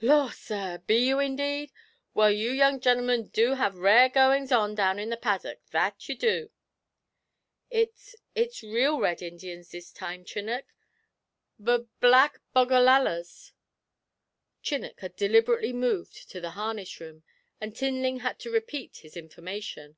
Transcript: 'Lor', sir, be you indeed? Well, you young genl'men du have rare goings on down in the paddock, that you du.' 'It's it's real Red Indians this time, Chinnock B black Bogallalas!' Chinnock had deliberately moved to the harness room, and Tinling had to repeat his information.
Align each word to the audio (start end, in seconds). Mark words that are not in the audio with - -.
'Lor', 0.00 0.32
sir, 0.32 0.78
be 0.88 1.06
you 1.06 1.20
indeed? 1.20 1.70
Well, 2.14 2.32
you 2.32 2.50
young 2.50 2.80
genl'men 2.80 3.28
du 3.28 3.54
have 3.54 3.76
rare 3.76 4.08
goings 4.08 4.50
on 4.50 4.74
down 4.74 4.98
in 4.98 5.08
the 5.08 5.16
paddock, 5.16 5.60
that 5.70 6.08
you 6.08 6.16
du.' 6.16 6.50
'It's 7.70 8.16
it's 8.34 8.64
real 8.64 8.98
Red 8.98 9.22
Indians 9.22 9.68
this 9.70 9.92
time, 9.92 10.24
Chinnock 10.24 10.64
B 11.62 11.86
black 12.00 12.40
Bogallalas!' 12.52 13.52
Chinnock 14.64 14.98
had 14.98 15.14
deliberately 15.14 15.72
moved 15.72 16.28
to 16.28 16.40
the 16.40 16.50
harness 16.58 16.98
room, 16.98 17.22
and 17.60 17.76
Tinling 17.76 18.18
had 18.22 18.40
to 18.40 18.50
repeat 18.50 18.96
his 18.96 19.16
information. 19.16 19.96